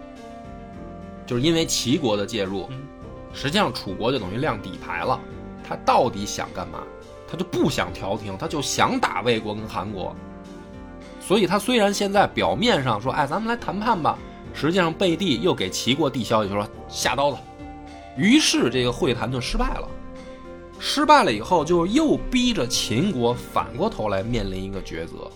[1.26, 2.80] 就是因为齐国的介入，嗯
[3.34, 5.20] 实际上楚国就等于亮底牌了。
[5.68, 6.78] 他到底想干嘛？
[7.30, 10.16] 他就不想调停，他就想打魏国跟韩国。
[11.20, 14.18] 所以他虽然现在表面上说，哎，咱们来谈判吧，
[14.61, 17.38] 实际上贝蒂又给齐国递消息，就说下刀子，
[18.16, 19.88] 于是这个会谈就失败了。
[20.81, 25.31] 失败了以后，就又逼着秦国反过头来面临一个抉择，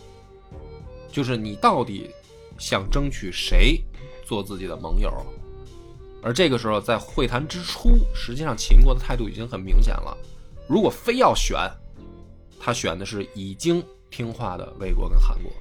[1.13, 2.11] 就是你到底
[2.59, 3.81] 想争取谁
[4.25, 5.09] 做自己的盟友？
[6.21, 10.19] 而这个时候，在会谈之初，实际上秦国的态度已经很明显了。
[10.69, 11.57] 如果非要选，
[12.59, 13.81] 他选的是已经
[14.11, 15.53] 听话的魏国跟韩国。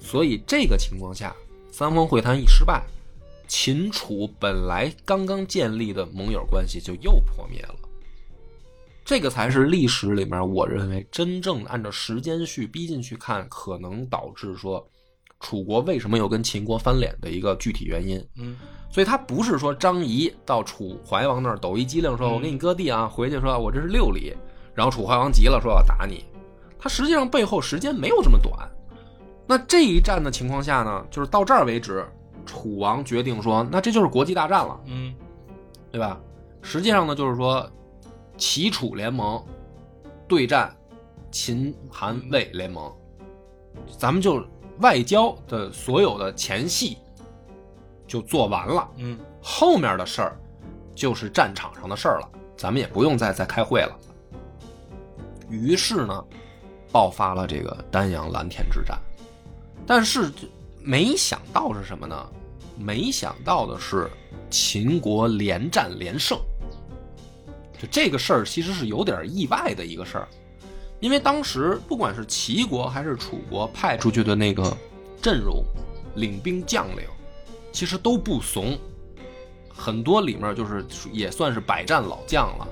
[0.00, 1.36] 所以这个情况下，
[1.72, 2.84] 三方会谈一失败，
[3.48, 7.74] 秦楚本来刚刚建立的盟友关系就又破灭了。
[9.04, 14.86] 这个才是历史里面我认为真正按照时间序逼进去看，可能导致说
[15.40, 18.22] 楚国为什么又跟秦国翻脸的一个具体原因。
[18.36, 18.56] 嗯，
[18.90, 24.36] 所以他不是说张仪到楚怀王那儿抖一机灵，说我给你割地啊，回去说我这是六里，
[24.74, 26.24] 然后楚怀王急了，说要打你。
[26.78, 28.70] 他实际上背后时间没有这么短。
[29.52, 32.02] 那这一战的情况下呢，就是到这儿为止，
[32.46, 35.14] 楚王决定说，那这就是国际大战了，嗯，
[35.90, 36.18] 对吧？
[36.62, 37.70] 实际上呢，就是说
[38.38, 39.44] 齐楚联盟
[40.26, 40.74] 对战
[41.30, 42.90] 秦韩魏联盟，
[43.98, 44.42] 咱们就
[44.78, 46.96] 外交的所有的前戏
[48.06, 48.88] 就做完了。
[48.96, 50.40] 嗯，后面的事儿
[50.94, 53.94] 就是战场上的事儿了，咱们也不用再再开会了。
[55.50, 56.24] 于是呢，
[56.90, 58.98] 爆发了这个丹阳蓝田之战。
[59.94, 60.32] 但是
[60.82, 62.16] 没想到是什么呢？
[62.78, 64.10] 没想到的是
[64.48, 66.38] 秦国连战连胜。
[67.78, 70.28] 就这个事儿其实是有点意外的一个事儿，
[70.98, 74.74] 因为当时不管是齐国还是楚国派出去的那个
[75.20, 75.62] 阵容、
[76.14, 77.04] 领兵将领，
[77.70, 78.78] 其实都不怂，
[79.68, 82.66] 很多里面就是也算是百战老将了。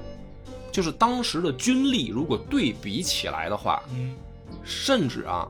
[0.72, 4.16] 就是当时的军力如果对比起来的话，嗯，
[4.64, 5.46] 甚至啊，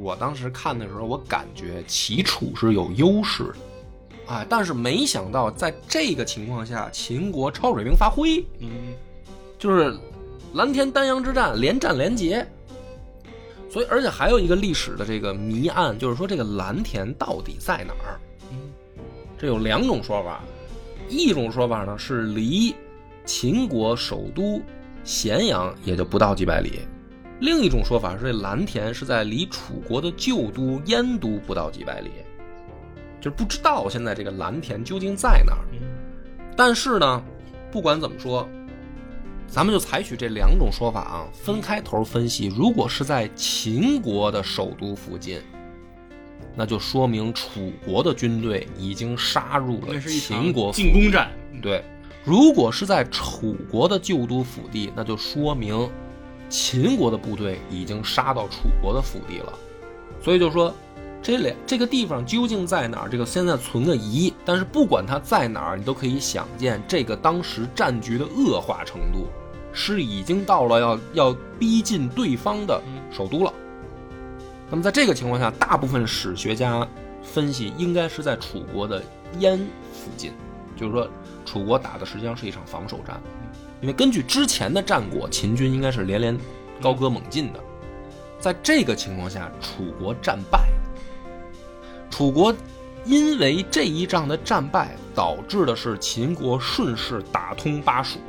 [0.00, 8.94] 我当时看的时候，我感觉齐楚是有优势的，啊，但是没想到在这个情况下，秦国超水平发挥，嗯，
[9.58, 9.96] 就是
[10.54, 12.46] 蓝田丹阳之战连战连捷。
[13.70, 18.20] 所以，而且还有一个历史的这个谜案，就是说这个蓝田到底在哪儿？
[18.52, 18.56] 嗯，
[19.36, 20.44] 这有两种说法，
[21.08, 22.72] 一种说法呢是离
[23.24, 24.62] 秦国首都
[25.02, 26.80] 咸阳也就不到几百里，
[27.40, 32.10] 另一种说法是这蓝田是在离楚国的旧都燕都不到几百里，
[33.20, 35.64] 就是不知道现在这个蓝田究竟在哪儿。
[35.72, 35.78] 嗯，
[36.56, 37.22] 但是呢，
[37.72, 38.48] 不管怎么说，
[39.48, 42.46] 咱们就采取这两种说法啊，分开头分析。
[42.46, 45.40] 如果是在秦国的首都附近，
[46.56, 51.30] 那就说明楚国的军队已经杀入了秦国进攻战。
[51.60, 51.84] 对，
[52.24, 55.90] 如果是在楚国的旧都腹地，那就说明
[56.54, 59.52] 秦国的部队已经杀到楚国的腹地了。
[60.22, 60.72] 所以就说
[61.20, 63.08] 这两这个地方究竟在哪儿？
[63.08, 64.32] 这个现在存个疑。
[64.44, 69.26] 但是不管它在哪儿，你都可以想见这个当时战局的恶化程度，
[69.72, 73.52] 是已经到了要要逼近对方的首都了。
[74.70, 76.86] 那么在这个情况下，大部分史学家
[77.20, 79.02] 分析应该是在楚国的
[79.40, 79.58] 燕
[79.92, 80.30] 附近，
[80.76, 81.08] 就是说
[81.44, 83.20] 楚国打的实际上是一场防守战，
[83.84, 86.34] 因为根据之前的战果，秦军应该是连连
[86.80, 87.60] 高歌猛进的。
[88.40, 90.70] 在这个情况下，楚国战败，
[92.10, 92.56] 楚国
[93.04, 98.20] 因为这一仗的战败，导致的是秦国顺势打通巴蜀。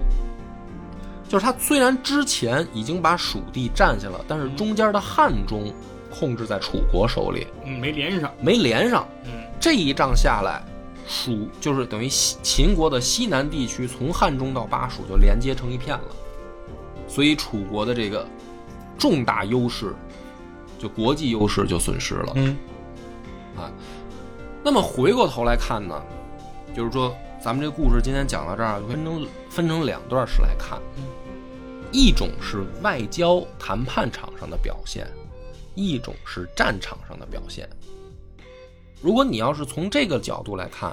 [1.29, 5.73] 就是他虽然之前已经把蜀地占下了，但是中间的汉中
[6.11, 8.29] 控制在楚国手里，嗯，没连上。
[8.41, 9.07] 没连上。
[9.23, 10.61] 嗯，这一仗下来，
[11.07, 16.15] 蜀就是等于西秦国的西南地区，从汉中到巴蜀就连接成一片了，
[17.07, 18.27] 所以楚国的这个
[18.97, 19.93] 重大优势，
[20.79, 22.33] 就国际优势就损失了。
[22.35, 22.57] 嗯，
[23.55, 23.71] 啊，
[24.63, 26.01] 那么回过头来看呢，
[26.75, 30.81] 就是说咱们这故事今天讲到这儿，分成分成两段式来看，
[31.91, 35.07] 一种是外交谈判场上的表现，
[35.75, 37.69] 一种是战场上的表现。
[39.05, 40.91] 如果你要是从这个角度来看，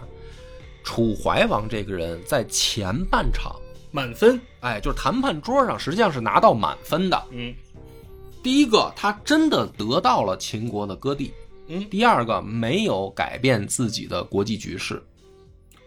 [0.84, 3.56] 楚怀王这个人在前半场，
[3.90, 4.38] 满分。
[4.60, 7.24] 哎，就是谈判桌上实际上是拿到满分的。
[7.30, 7.54] 嗯
[8.42, 11.30] 第一个，他真的得到了秦国的割地；
[11.68, 15.02] 嗯，第二个，没有改变自己的国际局势，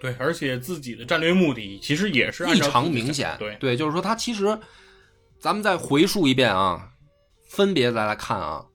[0.01, 3.35] 对，而且自己的战略目的其实也是异常明显。
[3.37, 4.57] 对，对，就是说他其实，
[5.37, 6.89] 咱们再回述一遍啊，
[7.47, 8.65] 分别再来看啊。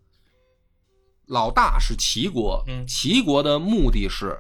[1.31, 4.37] 老大是齐国，嗯齐国的目的是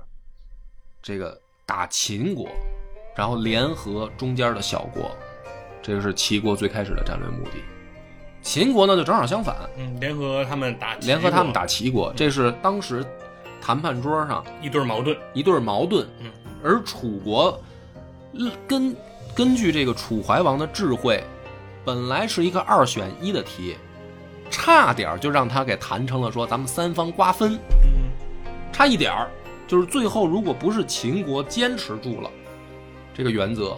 [1.00, 2.48] 这个打秦国，
[3.16, 5.08] 然后联合中间的小国，
[5.80, 7.62] 这个是齐国最开始的战略目的。
[8.42, 13.06] 秦国呢就正好相反，嗯，联合他们打联合他们打齐国，这是当时
[13.62, 15.16] 谈判桌上一对矛盾。
[15.32, 16.04] 一对矛盾。
[16.18, 16.28] 嗯，
[16.60, 17.62] 而楚国
[18.66, 18.96] 根
[19.32, 21.22] 根据这个楚怀王的智慧，
[21.84, 23.76] 本来是一个二选一的题，
[24.50, 28.10] 差点就让他给谈成了说咱们三方瓜分，嗯
[28.72, 29.30] 差一点儿，
[29.66, 32.30] 就是最后如果不是秦国坚持住了
[33.14, 33.76] 这个原则，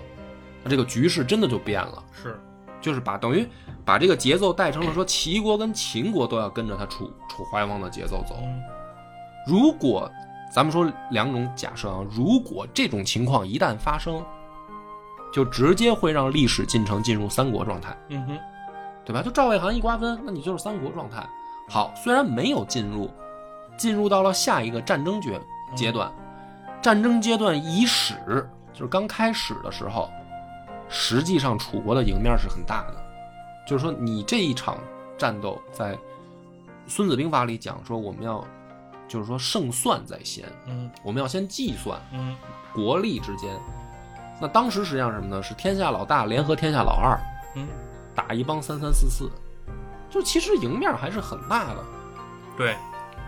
[0.62, 2.40] 那这个局势真的就变了，是，
[2.80, 3.46] 就是把等于
[3.84, 8.36] 把这个节奏带成了说齐国跟秦国都要跟着他楚楚怀王的节奏走。
[8.42, 8.62] 嗯。
[9.46, 10.08] 如果
[10.54, 14.24] 咱们说两种假设啊，如果这种情况一旦发生，
[15.32, 18.38] 就直接会让历史进程进入三国状态，嗯哼，
[19.04, 19.22] 对吧？
[19.22, 21.26] 就赵魏韩一瓜分，那你就是三国状态。
[21.68, 23.10] 好，虽然没有进入，
[23.76, 25.40] 进入到了下一个战争阶
[25.74, 26.12] 阶段，
[26.80, 28.14] 战争阶段伊始，
[28.72, 30.10] 就是刚开始的时候，
[30.88, 32.96] 实际上楚国的赢面是很大的，
[33.66, 34.78] 就是说你这一场
[35.16, 35.94] 战斗，在
[36.86, 38.44] 《孙子兵法》里讲说我们要，
[39.08, 42.36] 就是说胜算在先，嗯我们要先计算嗯
[42.74, 43.50] 国力之间。
[44.40, 45.42] 那当时实际上是什么呢？
[45.42, 47.18] 是天下老大联合天下老二，
[47.54, 47.68] 嗯，
[48.14, 49.30] 打一帮三三四四，
[50.10, 51.84] 就其实赢面还是很大的，
[52.56, 52.76] 对，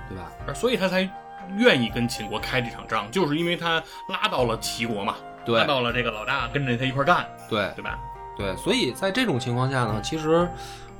[0.08, 0.54] 对吧？
[0.54, 1.08] 所以他才
[1.56, 5.14] 愿意跟秦国开这场仗，就是因为他拉到了齐国嘛，
[5.46, 7.72] 拉到了这个老大，跟着他一块儿干，对。
[7.76, 7.98] 对吧？
[8.36, 10.48] 对，所以在这种情况下呢，其实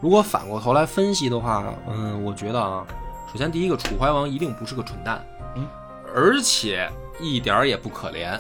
[0.01, 2.87] 如果反过头来分析的话，嗯，我觉得啊，
[3.33, 5.21] 首先第一个，楚怀王一定不是个蠢蛋，
[5.57, 5.67] 嗯，
[6.15, 8.39] 而且一点儿也不可怜，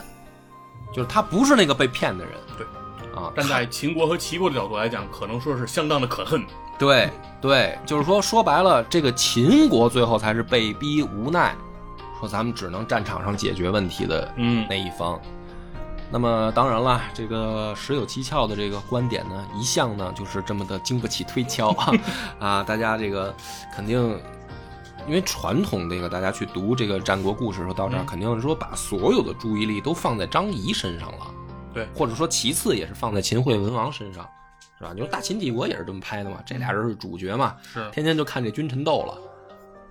[0.92, 2.64] 就是他不是那个被骗的人，对，
[3.14, 6.44] 啊，站在秦国和齐国的角度来讲，可能说是相当的可恨。
[6.78, 7.08] 对
[7.40, 11.54] 对，就是说说白了，这个秦国最后才是被逼无奈，
[12.18, 15.20] 说咱们只能战场上解决问题的嗯那一方。
[16.10, 21.92] 那么当然了，这个十有七窍的这个观点呢，一向呢就是这么的经不起推敲啊
[22.38, 22.62] 啊！
[22.62, 23.34] 大家这个
[23.74, 23.98] 肯定，
[25.08, 31.26] 因为传统这个大家去读这个战国故事的时候，到这儿嗯肯定是说把所有的注意力都放在张仪身上了，
[31.74, 34.26] 对或者说其次也是放在秦惠文王身上，
[34.78, 34.92] 是吧？
[34.94, 39.18] 你说大秦帝国也是这么拍的嘛，这俩人是主角嘛，是天天就看这君臣斗了。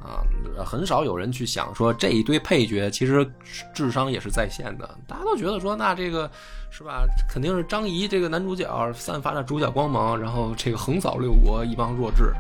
[0.04, 0.20] 啊，
[0.66, 3.26] 很少有人去想说这一堆配角其实
[3.74, 6.30] 智商也是在线的，大家都觉得说那这个
[6.70, 12.34] 是吧，肯定是张仪这个男主角散发着主角光芒，然后这个横扫六国一帮弱智，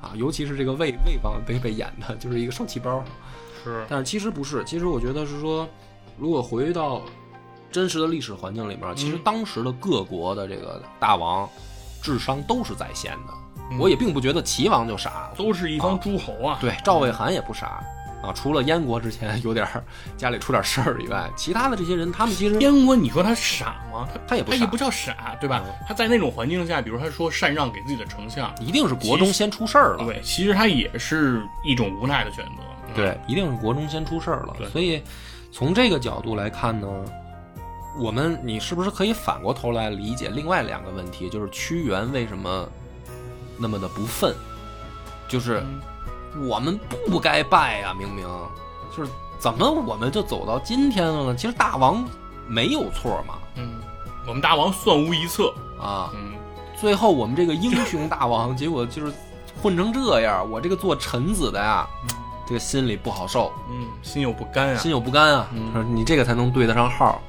[0.00, 3.02] 啊，尤其是这个魏魏王被被演的就是一个受气包，
[3.64, 5.68] 是，但是其实不是，其实我觉得是说，
[6.16, 7.02] 如果回到
[7.72, 11.48] 真实的历史环境里面，其实当时的各国的这个大王
[12.02, 13.32] 智商都是在线的，
[13.70, 16.58] 嗯我也并不觉得齐王就傻，都是一方诸侯啊。
[16.60, 17.82] 对，赵魏韩也不傻
[18.22, 19.82] 啊，除了燕国之前有点儿
[20.16, 24.06] 家里出点事儿以外，其他的这些人，他们其实燕国，你说他傻吗？
[24.12, 25.72] 他他也他也不叫傻，对吧嗯？
[25.88, 32.62] 他在那种环境下，比如他说禅让给自己的丞相，一定是国中先出事儿了，对，其实他也是一种无奈的选择。
[32.62, 34.68] 嗯对，一定是国中先出事儿了对。
[34.68, 35.02] 所以
[35.50, 36.86] 从这个角度来看呢，
[37.98, 41.28] 我们你是不是可以反过头来理解另外两个问题？
[41.28, 42.68] 就是屈原为什么
[43.58, 44.34] 那么的不忿？
[45.28, 45.80] 就是嗯
[46.48, 48.26] 我们不该败呀、明明
[48.96, 51.36] 就是怎么我们就走到今天了呢？
[51.36, 52.02] 其实大王
[52.46, 53.74] 没有错嘛，嗯，
[54.26, 55.52] 我们大王算无一策。
[55.78, 56.32] 啊，嗯，
[56.80, 59.12] 最后我们这个英雄大王， 结果就是
[59.62, 61.86] 混成这样，我这个做臣子的呀，
[62.46, 63.52] 这个心里不好受。
[63.70, 64.76] 嗯，心有不甘啊。
[64.78, 65.46] 心有不甘啊，
[65.90, 67.20] 你这个才能对得上号。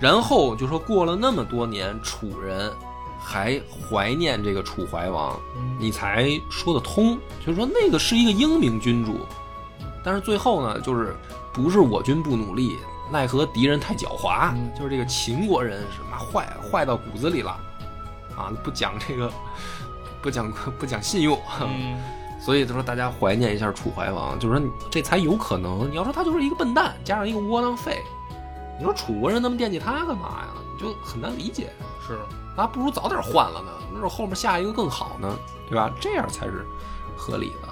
[0.00, 2.72] 然后就说过了那么多年，楚人
[3.18, 7.18] 还怀念这个楚怀王，嗯你才说得通。
[7.44, 9.26] 就是说那个是一个英明君主，
[10.04, 11.16] 但是最后呢，就是
[11.52, 12.76] 不是我军不努力，
[13.10, 17.58] 奈何敌人太狡猾，嗯就是这个秦国人是妈坏坏到骨子里了，
[18.36, 19.32] 啊，不讲这个，
[20.20, 21.96] 不讲不讲信用，嗯，
[22.40, 25.90] 所以他说大家怀念一下楚怀王，就是说这才有可能。
[25.90, 28.02] 你要说他就是一个笨蛋，加上一个窝囊废，
[28.78, 30.48] 你说楚国人那么惦记他干嘛呀？
[30.74, 31.72] 你就很难理解。
[32.06, 32.18] 是，
[32.56, 35.36] 他不如早点换了呢，没准后面下一个更好呢，
[35.68, 35.90] 对吧？
[36.00, 36.66] 这样才是
[37.16, 37.68] 合理的。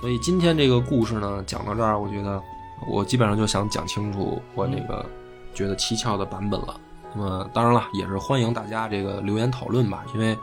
[0.00, 2.42] 所以今天这个故事呢，讲到这儿，我觉得
[2.88, 5.04] 我基本上就想讲清楚我这个
[5.52, 6.80] 觉得蹊跷的版本了。
[7.14, 10.38] 那么当然了，也是欢迎大家这个留言讨论吧，因为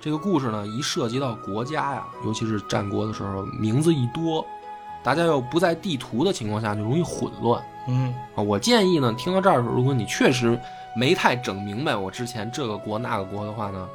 [0.00, 4.44] 这个故事呢，一涉及到国家呀，尤其是战国的时候，名字一多，
[5.02, 7.62] 大家又不在地图的情况下，就容易混乱。
[7.88, 10.58] 嗯啊，我建议呢，听到这儿的时候，如果你确实
[10.94, 13.88] 没太整明白我之前这个国那个国的话呢，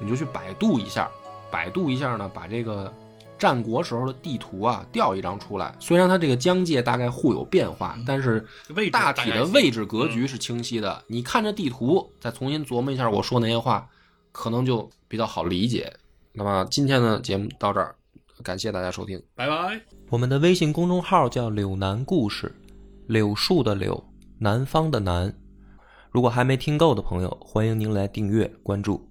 [0.00, 1.10] 你就去百度一下，
[1.50, 2.92] 百度一下呢，把这个
[3.38, 5.74] 战国时候的地图啊调一张出来。
[5.80, 8.46] 虽然它这个疆界大概互有变化，但是
[8.92, 11.02] 大体的位置格局是清晰的。
[11.06, 13.88] 你看着地图，再重新琢磨一下我说那些话，
[14.30, 15.92] 可能就比较好理解。
[16.32, 17.94] 那么今天的节目到这儿，
[18.44, 19.20] 感谢大家收听。
[19.34, 19.80] 拜拜。
[20.10, 22.54] 我们的微信公众号叫“柳南故事”，
[23.10, 24.04] 柳树的柳，
[24.38, 25.34] 南方的南。
[26.12, 29.09] 如果还没听够的朋友，欢迎您来订阅关注。